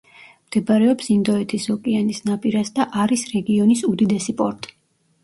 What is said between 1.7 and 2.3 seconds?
ოკეანის